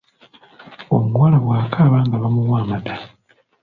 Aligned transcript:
Omuwala 0.95 1.37
bw’akaaba 1.43 1.97
nga 2.05 2.17
bamuwa 2.23 2.57
amata. 2.63 2.95